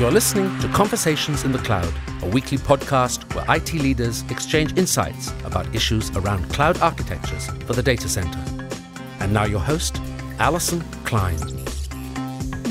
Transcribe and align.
You're 0.00 0.10
listening 0.10 0.58
to 0.60 0.68
Conversations 0.68 1.44
in 1.44 1.52
the 1.52 1.58
Cloud, 1.58 1.92
a 2.22 2.26
weekly 2.26 2.56
podcast 2.56 3.34
where 3.34 3.44
IT 3.54 3.74
leaders 3.74 4.24
exchange 4.30 4.78
insights 4.78 5.30
about 5.44 5.74
issues 5.74 6.10
around 6.16 6.50
cloud 6.50 6.80
architectures 6.80 7.48
for 7.66 7.74
the 7.74 7.82
data 7.82 8.08
center. 8.08 8.38
And 9.18 9.30
now, 9.34 9.44
your 9.44 9.60
host, 9.60 10.00
Allyson 10.38 10.80
Klein. 11.04 11.36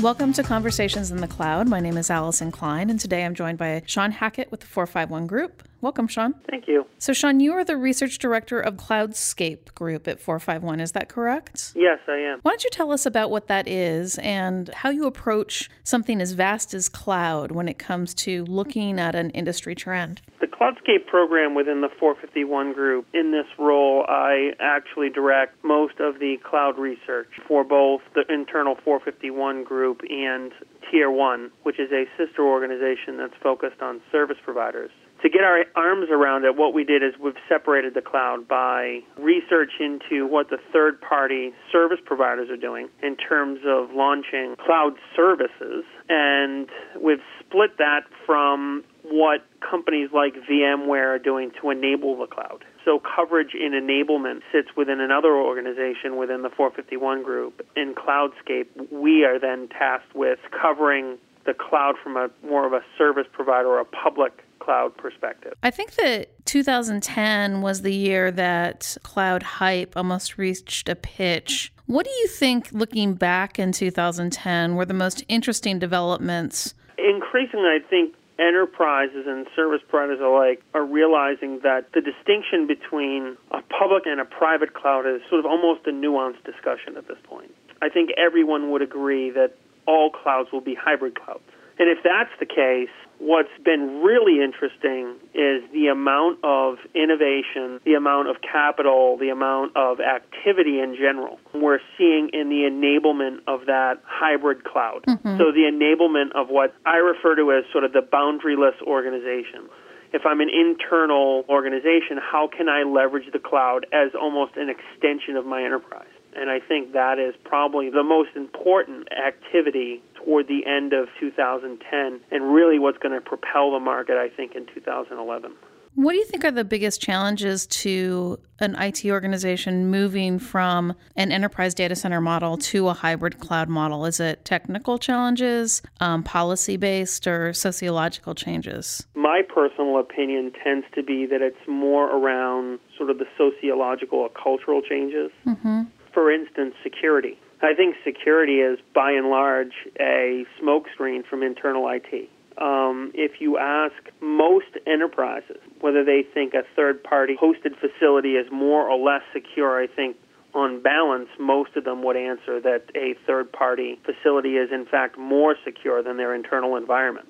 Welcome 0.02 0.32
to 0.32 0.42
Conversations 0.42 1.12
in 1.12 1.18
the 1.18 1.28
Cloud. 1.28 1.68
My 1.68 1.78
name 1.78 1.98
is 1.98 2.10
Allyson 2.10 2.50
Klein, 2.50 2.90
and 2.90 2.98
today 2.98 3.24
I'm 3.24 3.36
joined 3.36 3.58
by 3.58 3.84
Sean 3.86 4.10
Hackett 4.10 4.50
with 4.50 4.58
the 4.58 4.66
451 4.66 5.28
Group. 5.28 5.62
Welcome, 5.82 6.08
Sean. 6.08 6.34
Thank 6.50 6.68
you. 6.68 6.84
So, 6.98 7.14
Sean, 7.14 7.40
you 7.40 7.52
are 7.52 7.64
the 7.64 7.76
research 7.76 8.18
director 8.18 8.60
of 8.60 8.76
Cloudscape 8.76 9.74
Group 9.74 10.06
at 10.06 10.20
451. 10.20 10.78
Is 10.78 10.92
that 10.92 11.08
correct? 11.08 11.72
Yes, 11.74 11.98
I 12.06 12.16
am. 12.18 12.40
Why 12.42 12.50
don't 12.50 12.64
you 12.64 12.70
tell 12.70 12.92
us 12.92 13.06
about 13.06 13.30
what 13.30 13.46
that 13.46 13.66
is 13.66 14.18
and 14.18 14.68
how 14.74 14.90
you 14.90 15.06
approach 15.06 15.70
something 15.82 16.20
as 16.20 16.32
vast 16.32 16.74
as 16.74 16.90
cloud 16.90 17.50
when 17.52 17.66
it 17.66 17.78
comes 17.78 18.12
to 18.14 18.44
looking 18.44 19.00
at 19.00 19.14
an 19.14 19.30
industry 19.30 19.74
trend? 19.74 20.20
The 20.40 20.48
Cloudscape 20.48 21.06
program 21.06 21.54
within 21.54 21.80
the 21.80 21.88
451 21.98 22.74
group, 22.74 23.06
in 23.14 23.32
this 23.32 23.46
role, 23.58 24.04
I 24.06 24.50
actually 24.60 25.08
direct 25.08 25.64
most 25.64 25.94
of 25.98 26.18
the 26.18 26.36
cloud 26.44 26.78
research 26.78 27.30
for 27.48 27.64
both 27.64 28.02
the 28.14 28.24
internal 28.28 28.76
451 28.84 29.64
group 29.64 30.02
and 30.10 30.52
Tier 30.90 31.10
1, 31.10 31.50
which 31.62 31.80
is 31.80 31.90
a 31.90 32.04
sister 32.18 32.42
organization 32.42 33.16
that's 33.16 33.36
focused 33.42 33.80
on 33.80 34.02
service 34.12 34.38
providers 34.44 34.90
to 35.22 35.28
get 35.28 35.42
our 35.42 35.64
arms 35.76 36.08
around 36.10 36.44
it, 36.44 36.56
what 36.56 36.72
we 36.72 36.84
did 36.84 37.02
is 37.02 37.14
we've 37.20 37.34
separated 37.48 37.94
the 37.94 38.00
cloud 38.00 38.48
by 38.48 39.00
research 39.18 39.72
into 39.78 40.26
what 40.26 40.48
the 40.50 40.58
third 40.72 41.00
party 41.00 41.52
service 41.70 41.98
providers 42.04 42.48
are 42.50 42.56
doing 42.56 42.88
in 43.02 43.16
terms 43.16 43.60
of 43.66 43.90
launching 43.94 44.56
cloud 44.64 44.94
services. 45.14 45.84
And 46.08 46.68
we've 47.00 47.22
split 47.40 47.76
that 47.78 48.02
from 48.24 48.84
what 49.02 49.44
companies 49.68 50.10
like 50.12 50.34
VMware 50.48 51.16
are 51.16 51.18
doing 51.18 51.50
to 51.60 51.70
enable 51.70 52.18
the 52.18 52.26
cloud. 52.26 52.64
So 52.84 53.00
coverage 53.00 53.54
in 53.54 53.72
enablement 53.72 54.40
sits 54.52 54.68
within 54.76 55.00
another 55.00 55.34
organization 55.34 56.16
within 56.16 56.42
the 56.42 56.50
451 56.50 57.22
group. 57.22 57.66
In 57.76 57.94
Cloudscape, 57.94 58.90
we 58.90 59.24
are 59.24 59.38
then 59.38 59.68
tasked 59.68 60.14
with 60.14 60.38
covering 60.50 61.18
the 61.46 61.54
cloud 61.54 61.94
from 62.02 62.16
a 62.16 62.28
more 62.46 62.66
of 62.66 62.72
a 62.72 62.80
service 62.96 63.26
provider 63.32 63.68
or 63.68 63.80
a 63.80 63.84
public 63.84 64.44
cloud 64.60 64.96
perspective. 64.96 65.54
I 65.62 65.70
think 65.70 65.94
that 65.96 66.28
2010 66.46 67.62
was 67.62 67.82
the 67.82 67.94
year 67.94 68.30
that 68.30 68.96
cloud 69.02 69.42
hype 69.42 69.96
almost 69.96 70.38
reached 70.38 70.88
a 70.88 70.94
pitch. 70.94 71.72
What 71.86 72.06
do 72.06 72.12
you 72.12 72.28
think, 72.28 72.70
looking 72.72 73.14
back 73.14 73.58
in 73.58 73.72
2010, 73.72 74.76
were 74.76 74.84
the 74.84 74.94
most 74.94 75.24
interesting 75.28 75.78
developments? 75.78 76.74
Increasingly, 76.98 77.66
I 77.66 77.80
think 77.88 78.14
enterprises 78.38 79.26
and 79.26 79.46
service 79.54 79.82
providers 79.88 80.20
alike 80.20 80.62
are 80.72 80.84
realizing 80.84 81.60
that 81.62 81.92
the 81.92 82.00
distinction 82.00 82.66
between 82.66 83.36
a 83.50 83.60
public 83.62 84.04
and 84.06 84.20
a 84.20 84.24
private 84.24 84.72
cloud 84.72 85.06
is 85.06 85.20
sort 85.28 85.40
of 85.40 85.46
almost 85.46 85.86
a 85.86 85.90
nuanced 85.90 86.42
discussion 86.44 86.96
at 86.96 87.06
this 87.06 87.18
point. 87.24 87.54
I 87.82 87.88
think 87.88 88.10
everyone 88.16 88.70
would 88.70 88.82
agree 88.82 89.30
that 89.30 89.56
all 89.86 90.10
clouds 90.10 90.50
will 90.52 90.60
be 90.60 90.74
hybrid 90.74 91.20
clouds. 91.20 91.42
And 91.78 91.88
if 91.88 91.98
that's 92.04 92.30
the 92.38 92.46
case, 92.46 92.92
what's 93.20 93.52
been 93.64 94.00
really 94.02 94.42
interesting 94.42 95.14
is 95.34 95.62
the 95.72 95.88
amount 95.92 96.40
of 96.42 96.78
innovation, 96.94 97.78
the 97.84 97.94
amount 97.94 98.28
of 98.28 98.36
capital, 98.40 99.16
the 99.18 99.28
amount 99.28 99.76
of 99.76 100.00
activity 100.00 100.80
in 100.80 100.96
general 100.96 101.38
we're 101.54 101.80
seeing 101.98 102.30
in 102.32 102.48
the 102.48 102.64
enablement 102.64 103.40
of 103.46 103.66
that 103.66 104.00
hybrid 104.04 104.64
cloud. 104.64 105.04
Mm-hmm. 105.06 105.38
So 105.38 105.52
the 105.52 105.68
enablement 105.68 106.32
of 106.34 106.48
what 106.48 106.74
I 106.86 106.96
refer 106.96 107.36
to 107.36 107.52
as 107.52 107.64
sort 107.72 107.84
of 107.84 107.92
the 107.92 108.00
boundaryless 108.00 108.80
organization. 108.82 109.68
If 110.12 110.22
I'm 110.26 110.40
an 110.40 110.50
internal 110.50 111.44
organization, 111.48 112.18
how 112.18 112.48
can 112.48 112.68
I 112.68 112.82
leverage 112.82 113.30
the 113.32 113.38
cloud 113.38 113.86
as 113.92 114.10
almost 114.20 114.56
an 114.56 114.68
extension 114.68 115.36
of 115.36 115.46
my 115.46 115.62
enterprise? 115.62 116.10
And 116.36 116.50
I 116.50 116.60
think 116.60 116.92
that 116.92 117.18
is 117.18 117.34
probably 117.44 117.90
the 117.90 118.04
most 118.04 118.30
important 118.36 119.08
activity 119.12 120.02
toward 120.14 120.48
the 120.48 120.66
end 120.66 120.92
of 120.92 121.08
2010 121.18 122.20
and 122.30 122.54
really 122.54 122.78
what's 122.78 122.98
going 122.98 123.14
to 123.14 123.20
propel 123.20 123.72
the 123.72 123.80
market, 123.80 124.16
I 124.16 124.28
think, 124.28 124.54
in 124.54 124.66
2011. 124.74 125.52
What 125.96 126.12
do 126.12 126.18
you 126.18 126.24
think 126.24 126.44
are 126.44 126.52
the 126.52 126.64
biggest 126.64 127.02
challenges 127.02 127.66
to 127.66 128.38
an 128.60 128.76
IT 128.76 129.04
organization 129.06 129.90
moving 129.90 130.38
from 130.38 130.94
an 131.16 131.32
enterprise 131.32 131.74
data 131.74 131.96
center 131.96 132.20
model 132.20 132.56
to 132.58 132.88
a 132.88 132.94
hybrid 132.94 133.40
cloud 133.40 133.68
model? 133.68 134.06
Is 134.06 134.20
it 134.20 134.44
technical 134.44 134.98
challenges, 134.98 135.82
um, 135.98 136.22
policy 136.22 136.76
based, 136.76 137.26
or 137.26 137.52
sociological 137.52 138.36
changes? 138.36 139.04
My 139.14 139.42
personal 139.42 139.98
opinion 139.98 140.52
tends 140.62 140.86
to 140.94 141.02
be 141.02 141.26
that 141.26 141.42
it's 141.42 141.68
more 141.68 142.08
around 142.08 142.78
sort 142.96 143.10
of 143.10 143.18
the 143.18 143.26
sociological 143.36 144.20
or 144.20 144.30
cultural 144.30 144.82
changes. 144.82 145.30
Mm-hmm. 145.44 145.82
For 146.12 146.32
instance, 146.32 146.74
security. 146.82 147.38
I 147.62 147.74
think 147.74 147.96
security 148.04 148.60
is, 148.60 148.78
by 148.94 149.12
and 149.12 149.28
large, 149.28 149.72
a 149.98 150.44
smokescreen 150.60 151.26
from 151.26 151.42
internal 151.42 151.88
IT. 151.88 152.30
Um, 152.58 153.12
if 153.14 153.40
you 153.40 153.58
ask 153.58 153.94
most 154.20 154.76
enterprises 154.86 155.58
whether 155.80 156.04
they 156.04 156.22
think 156.34 156.54
a 156.54 156.62
third 156.74 157.02
party 157.02 157.36
hosted 157.40 157.78
facility 157.78 158.32
is 158.34 158.50
more 158.50 158.88
or 158.88 158.98
less 158.98 159.22
secure, 159.32 159.80
I 159.80 159.86
think 159.86 160.16
on 160.54 160.82
balance, 160.82 161.28
most 161.38 161.76
of 161.76 161.84
them 161.84 162.02
would 162.02 162.16
answer 162.16 162.60
that 162.60 162.84
a 162.94 163.14
third 163.26 163.52
party 163.52 163.98
facility 164.04 164.56
is 164.56 164.70
in 164.72 164.84
fact 164.84 165.16
more 165.16 165.56
secure 165.64 166.02
than 166.02 166.16
their 166.16 166.34
internal 166.34 166.76
environment. 166.76 167.28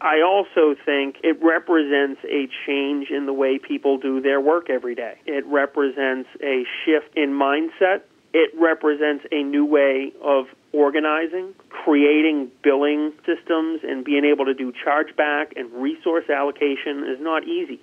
I 0.00 0.20
also 0.22 0.74
think 0.84 1.16
it 1.22 1.42
represents 1.42 2.20
a 2.24 2.48
change 2.66 3.10
in 3.10 3.26
the 3.26 3.32
way 3.32 3.58
people 3.58 3.98
do 3.98 4.20
their 4.20 4.40
work 4.40 4.68
every 4.68 4.94
day. 4.94 5.14
It 5.26 5.46
represents 5.46 6.28
a 6.42 6.64
shift 6.84 7.16
in 7.16 7.30
mindset 7.30 8.02
it 8.34 8.50
represents 8.58 9.24
a 9.30 9.44
new 9.44 9.64
way 9.64 10.12
of 10.20 10.46
organizing, 10.72 11.54
creating 11.68 12.50
billing 12.64 13.12
systems, 13.24 13.80
and 13.84 14.04
being 14.04 14.24
able 14.24 14.44
to 14.44 14.54
do 14.54 14.72
chargeback 14.72 15.52
and 15.56 15.72
resource 15.72 16.28
allocation 16.28 17.06
is 17.08 17.20
not 17.20 17.44
easy. 17.44 17.80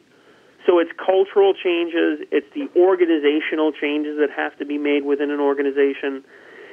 So 0.67 0.79
it's 0.79 0.91
cultural 0.97 1.53
changes, 1.53 2.27
it's 2.31 2.53
the 2.53 2.69
organizational 2.77 3.71
changes 3.71 4.19
that 4.19 4.29
have 4.35 4.55
to 4.59 4.65
be 4.65 4.77
made 4.77 5.05
within 5.05 5.31
an 5.31 5.39
organization. 5.39 6.23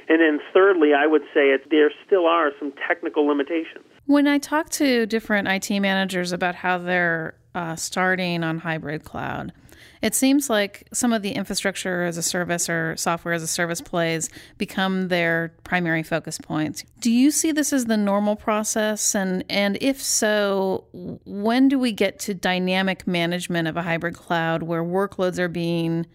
And 0.09 0.21
then 0.21 0.41
thirdly, 0.55 0.95
I 0.95 1.07
would 1.07 1.23
say 1.35 1.51
it, 1.51 1.71
there 1.71 1.91
still 2.07 2.27
are 2.27 2.51
some 2.59 2.73
technical 2.87 3.27
limitations. 3.27 3.85
When 4.07 4.27
I 4.27 4.39
talk 4.39 4.71
to 4.71 5.07
different 5.07 5.49
IT 5.49 5.81
managers 5.81 6.33
about 6.33 6.55
how 6.55 6.79
they're 6.79 7.35
uh, 7.55 7.77
starting 7.77 8.43
on 8.43 8.59
hybrid 8.59 9.05
cloud, 9.05 9.53
it 10.01 10.15
seems 10.15 10.49
like 10.49 10.87
some 10.93 11.13
of 11.13 11.23
the 11.23 11.33
infrastructure 11.33 12.05
as 12.05 12.17
a 12.17 12.23
service 12.23 12.69
or 12.69 12.97
software 12.97 13.35
as 13.35 13.43
a 13.43 13.49
service 13.49 13.81
plays 13.81 14.31
become 14.57 15.09
their 15.09 15.53
primary 15.65 16.03
focus 16.03 16.39
points. 16.39 16.85
Do 17.01 17.11
you 17.11 17.31
see 17.31 17.53
this 17.53 17.73
as 17.73 17.87
the 17.87 17.97
normal 17.97 18.37
process? 18.37 19.15
And, 19.15 19.45
and 19.51 19.77
if 19.81 20.01
so, 20.01 20.85
when 20.93 21.69
do 21.69 21.79
we 21.79 21.93
get 21.93 22.19
to 22.21 22.35
dynamic 22.35 23.07
management 23.07 23.69
of 23.69 23.77
a 23.77 23.83
hybrid 23.83 24.15
cloud 24.15 24.63
where 24.63 24.85
workloads 24.85 25.39
are 25.39 25.49
being 25.49 26.07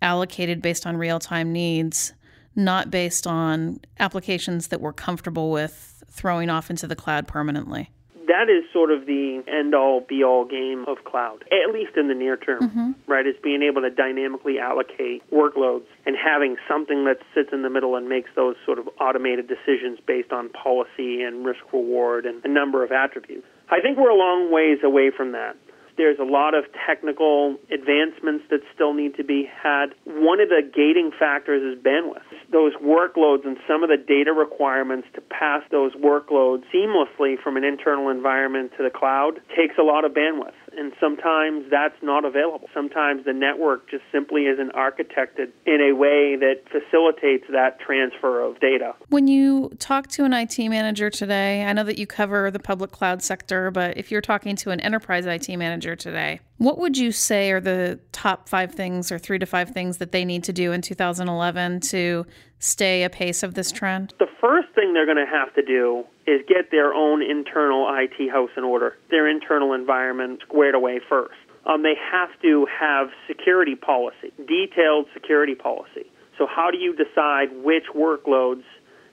allocated 0.00 0.62
based 0.62 0.86
on 0.86 0.96
real 0.96 1.18
time 1.18 1.52
needs, 1.52 2.12
not 2.56 2.90
based 2.90 3.26
on 3.26 3.80
applications 3.98 4.68
that 4.68 4.80
we're 4.80 4.92
comfortable 4.92 5.50
with 5.50 6.02
throwing 6.08 6.50
off 6.50 6.70
into 6.70 6.86
the 6.86 6.96
cloud 6.96 7.28
permanently? 7.28 7.90
that 8.26 8.50
is 8.50 8.64
sort 8.72 8.90
of 8.90 9.06
the 9.06 9.42
end 9.46 9.74
all 9.74 10.00
be 10.00 10.22
all 10.22 10.44
game 10.44 10.84
of 10.88 11.04
cloud, 11.04 11.44
at 11.50 11.72
least 11.72 11.96
in 11.96 12.08
the 12.08 12.14
near 12.14 12.36
term, 12.36 12.60
mm-hmm. 12.60 12.90
right? 13.10 13.26
Is 13.26 13.34
being 13.42 13.62
able 13.62 13.82
to 13.82 13.90
dynamically 13.90 14.58
allocate 14.58 15.22
workloads 15.30 15.86
and 16.04 16.16
having 16.16 16.56
something 16.68 17.04
that 17.04 17.18
sits 17.34 17.50
in 17.52 17.62
the 17.62 17.70
middle 17.70 17.96
and 17.96 18.08
makes 18.08 18.30
those 18.36 18.56
sort 18.64 18.78
of 18.78 18.88
automated 19.00 19.48
decisions 19.48 19.98
based 20.06 20.32
on 20.32 20.48
policy 20.50 21.22
and 21.22 21.44
risk 21.46 21.60
reward 21.72 22.26
and 22.26 22.44
a 22.44 22.48
number 22.48 22.84
of 22.84 22.92
attributes. 22.92 23.46
I 23.70 23.80
think 23.80 23.98
we're 23.98 24.10
a 24.10 24.18
long 24.18 24.52
ways 24.52 24.78
away 24.84 25.10
from 25.16 25.32
that. 25.32 25.56
There's 25.96 26.18
a 26.18 26.24
lot 26.24 26.54
of 26.54 26.64
technical 26.86 27.56
advancements 27.72 28.44
that 28.50 28.60
still 28.74 28.92
need 28.92 29.16
to 29.16 29.24
be 29.24 29.48
had. 29.62 29.94
One 30.04 30.40
of 30.40 30.48
the 30.48 30.62
gating 30.62 31.10
factors 31.18 31.62
is 31.62 31.82
bandwidth. 31.82 32.22
Those 32.52 32.74
workloads 32.74 33.46
and 33.46 33.56
some 33.66 33.82
of 33.82 33.88
the 33.88 33.96
data 33.96 34.32
requirements 34.32 35.08
to 35.14 35.20
pass 35.20 35.62
those 35.70 35.94
workloads 35.94 36.64
seamlessly 36.74 37.40
from 37.42 37.56
an 37.56 37.64
internal 37.64 38.10
environment 38.10 38.72
to 38.76 38.82
the 38.82 38.90
cloud 38.90 39.40
takes 39.56 39.76
a 39.78 39.82
lot 39.82 40.04
of 40.04 40.12
bandwidth 40.12 40.54
and 40.76 40.92
sometimes 41.00 41.64
that's 41.70 41.96
not 42.02 42.24
available. 42.24 42.68
Sometimes 42.74 43.24
the 43.24 43.32
network 43.32 43.90
just 43.90 44.04
simply 44.12 44.42
isn't 44.42 44.72
architected 44.72 45.52
in 45.64 45.80
a 45.80 45.94
way 45.94 46.36
that 46.36 46.62
facilitates 46.70 47.44
that 47.52 47.80
transfer 47.80 48.40
of 48.40 48.60
data. 48.60 48.94
When 49.08 49.28
you 49.28 49.70
talk 49.78 50.08
to 50.08 50.24
an 50.24 50.32
IT 50.32 50.58
manager 50.58 51.10
today, 51.10 51.64
I 51.64 51.72
know 51.72 51.84
that 51.84 51.98
you 51.98 52.06
cover 52.06 52.50
the 52.50 52.58
public 52.58 52.92
cloud 52.92 53.22
sector, 53.22 53.70
but 53.70 53.96
if 53.96 54.10
you're 54.10 54.20
talking 54.20 54.56
to 54.56 54.70
an 54.70 54.80
enterprise 54.80 55.26
IT 55.26 55.48
manager 55.56 55.96
today, 55.96 56.40
What 56.58 56.78
would 56.78 56.96
you 56.96 57.12
say 57.12 57.50
are 57.50 57.60
the 57.60 58.00
top 58.12 58.48
five 58.48 58.72
things 58.72 59.12
or 59.12 59.18
three 59.18 59.38
to 59.38 59.46
five 59.46 59.70
things 59.70 59.98
that 59.98 60.12
they 60.12 60.24
need 60.24 60.42
to 60.44 60.52
do 60.54 60.72
in 60.72 60.80
2011 60.80 61.80
to 61.80 62.24
stay 62.58 63.02
apace 63.02 63.42
of 63.42 63.54
this 63.54 63.70
trend? 63.70 64.14
The 64.18 64.26
first 64.46 64.68
thing 64.74 64.92
they're 64.92 65.06
going 65.06 65.18
to 65.18 65.26
have 65.26 65.52
to 65.54 65.62
do 65.62 66.04
is 66.26 66.40
get 66.46 66.70
their 66.70 66.94
own 66.94 67.22
internal 67.22 67.88
IT 67.90 68.30
house 68.30 68.50
in 68.56 68.62
order, 68.62 68.96
their 69.10 69.28
internal 69.28 69.72
environment 69.72 70.40
squared 70.46 70.74
away 70.74 71.00
first. 71.08 71.34
Um, 71.66 71.82
they 71.82 71.94
have 72.12 72.30
to 72.42 72.66
have 72.66 73.08
security 73.26 73.74
policy, 73.74 74.30
detailed 74.36 75.06
security 75.12 75.56
policy. 75.56 76.06
So, 76.38 76.46
how 76.46 76.70
do 76.70 76.78
you 76.78 76.94
decide 76.94 77.48
which 77.64 77.86
workloads, 77.94 78.62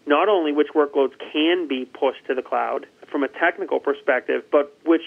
not 0.06 0.30
only 0.30 0.52
which 0.52 0.68
workloads 0.76 1.14
can 1.32 1.68
be 1.68 1.86
pushed 1.86 2.28
to 2.28 2.36
the 2.36 2.44
cloud 2.44 2.86
from 3.10 3.24
a 3.24 3.28
technical 3.28 3.80
perspective, 3.80 4.44
but 4.52 4.78
which 4.86 5.02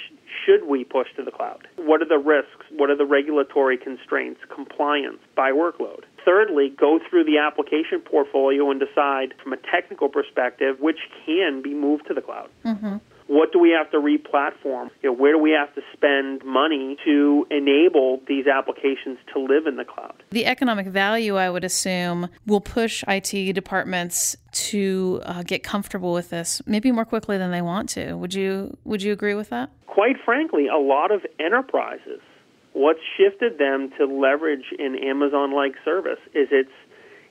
should 0.44 0.66
we 0.66 0.82
push 0.82 1.06
to 1.16 1.22
the 1.22 1.30
cloud? 1.30 1.68
What 1.76 2.02
are 2.02 2.08
the 2.08 2.18
risks? 2.18 2.66
What 2.72 2.90
are 2.90 2.96
the 2.96 3.04
regulatory 3.04 3.78
constraints, 3.78 4.40
compliance 4.52 5.18
by 5.36 5.52
workload? 5.52 6.02
Thirdly, 6.26 6.74
go 6.76 6.98
through 7.08 7.24
the 7.24 7.38
application 7.38 8.00
portfolio 8.00 8.70
and 8.70 8.80
decide 8.80 9.32
from 9.42 9.52
a 9.52 9.56
technical 9.56 10.08
perspective 10.08 10.76
which 10.80 10.98
can 11.24 11.62
be 11.62 11.72
moved 11.72 12.08
to 12.08 12.14
the 12.14 12.20
cloud. 12.20 12.50
Mm-hmm. 12.64 12.96
What 13.28 13.52
do 13.52 13.58
we 13.58 13.70
have 13.70 13.90
to 13.90 13.98
re-platform? 13.98 14.90
You 15.02 15.10
know, 15.10 15.16
where 15.16 15.32
do 15.32 15.38
we 15.38 15.50
have 15.50 15.74
to 15.74 15.82
spend 15.92 16.44
money 16.44 16.96
to 17.04 17.46
enable 17.50 18.20
these 18.28 18.46
applications 18.46 19.18
to 19.34 19.40
live 19.40 19.66
in 19.66 19.76
the 19.76 19.84
cloud? 19.84 20.22
The 20.30 20.46
economic 20.46 20.86
value, 20.86 21.36
I 21.36 21.50
would 21.50 21.64
assume, 21.64 22.28
will 22.46 22.60
push 22.60 23.02
IT 23.08 23.52
departments 23.54 24.36
to 24.52 25.20
uh, 25.24 25.42
get 25.42 25.62
comfortable 25.62 26.12
with 26.12 26.30
this, 26.30 26.62
maybe 26.66 26.92
more 26.92 27.04
quickly 27.04 27.36
than 27.38 27.50
they 27.50 27.62
want 27.62 27.88
to. 27.90 28.14
Would 28.14 28.34
you 28.34 28.76
Would 28.84 29.02
you 29.02 29.12
agree 29.12 29.34
with 29.34 29.50
that? 29.50 29.70
Quite 29.86 30.16
frankly, 30.24 30.66
a 30.68 30.78
lot 30.78 31.10
of 31.10 31.22
enterprises, 31.40 32.20
what's 32.76 33.00
shifted 33.16 33.56
them 33.58 33.90
to 33.96 34.04
leverage 34.04 34.68
an 34.78 34.96
Amazon-like 34.96 35.72
service 35.82 36.20
is 36.34 36.48
its 36.52 36.70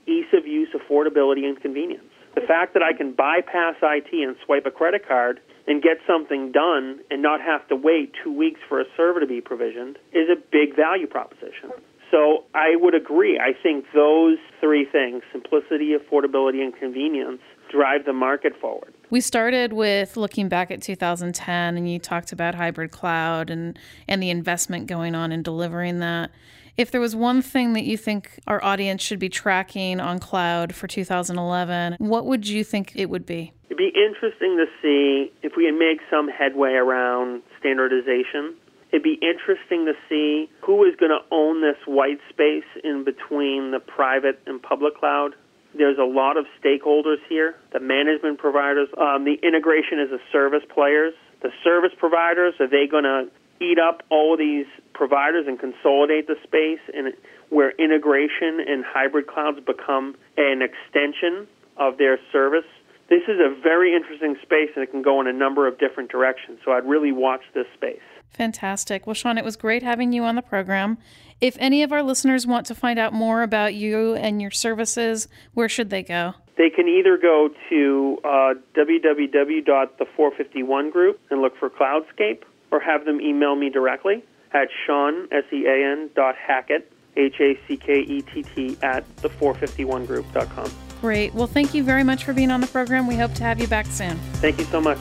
ease 0.08 0.26
of 0.34 0.48
use, 0.48 0.70
affordability, 0.74 1.46
and 1.46 1.62
convenience. 1.62 2.10
The 2.34 2.42
fact 2.42 2.74
that 2.74 2.82
I 2.82 2.94
can 2.98 3.14
bypass 3.14 3.76
IT 3.82 4.10
and 4.12 4.36
swipe 4.44 4.66
a 4.66 4.72
credit 4.72 5.08
card 5.08 5.40
and 5.68 5.82
get 5.82 5.98
something 6.06 6.52
done 6.52 7.00
and 7.10 7.22
not 7.22 7.42
have 7.42 7.68
to 7.70 7.76
wait 7.76 8.12
two 8.24 8.34
weeks 8.34 8.60
for 8.68 8.82
a 8.82 8.86
server 8.98 9.20
to 9.20 9.28
be 9.28 9.40
provisioned 9.40 9.98
is 10.12 10.28
a 10.30 10.36
big 10.52 10.76
value 10.76 11.08
proposition. 11.08 11.72
So 12.12 12.44
I 12.54 12.76
would 12.76 12.96
agree. 12.96 13.40
I 13.40 13.54
think 13.62 13.86
those 13.94 14.38
three 14.60 14.75
things 15.06 15.24
simplicity, 15.32 15.96
affordability, 15.96 16.62
and 16.64 16.76
convenience 16.76 17.42
drive 17.72 18.06
the 18.06 18.14
market 18.14 18.54
forward. 18.60 18.94
We 19.10 19.22
started 19.22 19.74
with 19.74 20.18
looking 20.18 20.50
back 20.50 20.72
at 20.72 20.82
2010, 20.82 21.78
and 21.78 21.92
you 21.92 22.00
talked 22.00 22.32
about 22.32 22.56
hybrid 22.56 22.92
cloud 22.92 23.50
and, 23.50 23.78
and 24.08 24.22
the 24.22 24.30
investment 24.30 24.88
going 24.88 25.16
on 25.16 25.32
in 25.32 25.44
delivering 25.44 26.00
that. 26.00 26.32
If 26.78 26.92
there 26.92 27.02
was 27.02 27.16
one 27.16 27.42
thing 27.42 27.74
that 27.74 27.84
you 27.84 27.98
think 27.98 28.40
our 28.48 28.64
audience 28.64 29.02
should 29.02 29.20
be 29.20 29.30
tracking 29.30 30.00
on 30.00 30.20
cloud 30.20 30.76
for 30.76 30.88
2011, 30.88 31.96
what 32.00 32.26
would 32.26 32.48
you 32.48 32.64
think 32.64 32.94
it 32.96 33.10
would 33.10 33.26
be? 33.26 33.54
It'd 33.66 33.78
be 33.78 33.94
interesting 33.96 34.58
to 34.58 34.66
see 34.82 35.32
if 35.42 35.54
we 35.56 35.66
can 35.66 35.80
make 35.80 36.00
some 36.10 36.28
headway 36.28 36.74
around 36.74 37.44
standardization. 37.60 38.56
It'd 38.96 39.04
be 39.04 39.20
interesting 39.20 39.88
to 39.88 39.94
see 40.08 40.50
who 40.62 40.86
is 40.86 40.96
going 40.96 41.12
to 41.12 41.20
own 41.30 41.60
this 41.60 41.76
white 41.86 42.20
space 42.30 42.64
in 42.82 43.04
between 43.04 43.72
the 43.72 43.82
private 43.82 44.40
and 44.46 44.64
public 44.64 44.96
cloud. 44.96 45.36
There's 45.78 45.98
a 45.98 46.08
lot 46.08 46.38
of 46.38 46.46
stakeholders 46.64 47.18
here 47.28 47.56
the 47.74 47.82
management 47.82 48.40
providers, 48.40 48.88
um, 48.98 49.26
the 49.26 49.36
integration 49.44 50.00
as 50.00 50.12
a 50.12 50.20
service 50.32 50.64
players. 50.74 51.14
The 51.42 51.52
service 51.62 51.92
providers, 52.00 52.54
are 52.62 52.70
they 52.70 52.88
going 52.88 53.04
to 53.04 53.28
eat 53.60 53.80
up 53.80 54.02
all 54.10 54.38
these 54.38 54.66
providers 54.94 55.44
and 55.46 55.60
consolidate 55.60 56.28
the 56.28 56.40
space 56.44 56.80
and 56.96 57.12
where 57.50 57.72
integration 57.72 58.64
and 58.66 58.86
hybrid 58.86 59.28
clouds 59.28 59.60
become 59.60 60.16
an 60.38 60.62
extension 60.62 61.50
of 61.76 61.98
their 61.98 62.18
service. 62.32 62.64
This 63.10 63.24
is 63.28 63.44
a 63.44 63.54
very 63.62 63.94
interesting 63.94 64.38
space 64.42 64.72
and 64.74 64.84
it 64.88 64.92
can 64.92 65.02
go 65.02 65.20
in 65.20 65.28
a 65.28 65.34
number 65.34 65.68
of 65.68 65.80
different 65.80 66.10
directions. 66.10 66.60
So 66.64 66.72
I'd 66.72 66.88
really 66.88 67.12
watch 67.12 67.42
this 67.54 67.68
space. 67.76 68.00
Fantastic. 68.36 69.08
Well, 69.08 69.14
Sean, 69.14 69.38
it 69.38 69.46
was 69.46 69.56
great 69.56 69.82
having 69.82 70.12
you 70.12 70.26
on 70.26 70.36
the 70.36 70.42
program. 70.42 70.98
If 71.40 71.56
any 71.60 71.84
of 71.84 71.94
our 71.94 72.04
listeners 72.04 72.46
want 72.46 72.66
to 72.68 72.76
find 72.76 73.00
out 73.00 73.14
more 73.14 73.42
about 73.44 73.74
you 73.74 74.14
and 74.16 74.42
your 74.42 74.52
services, 74.52 75.30
where 75.54 75.70
should 75.70 75.90
they 75.90 76.04
go? 76.04 76.34
They 76.58 76.70
can 76.70 76.90
either 76.90 77.18
go 77.18 77.50
to 77.70 78.18
uh, 78.24 78.54
www.the451 78.76 80.92
group 80.92 81.20
and 81.30 81.42
look 81.42 81.58
for 81.58 81.70
Cloudscape, 81.70 82.44
or 82.72 82.80
have 82.80 83.06
them 83.06 83.22
email 83.22 83.56
me 83.56 83.70
directly 83.70 84.24
at 84.54 84.70
Sean, 84.86 85.28
S-E-A-N 85.32 86.10
dot 86.16 86.36
Hackett, 86.36 86.92
H-A-C-K-E-T-T, 87.18 88.78
at 88.82 89.06
the451group.com. 89.18 90.72
Great. 91.02 91.34
Well, 91.34 91.48
thank 91.48 91.74
you 91.74 91.84
very 91.84 92.04
much 92.04 92.24
for 92.24 92.32
being 92.34 92.52
on 92.52 92.62
the 92.62 92.68
program. 92.68 93.08
We 93.08 93.16
hope 93.16 93.34
to 93.36 93.44
have 93.44 93.62
you 93.62 93.68
back 93.68 93.86
soon. 93.86 94.18
Thank 94.36 94.60
you 94.60 94.66
so 94.66 94.82
much. 94.82 95.00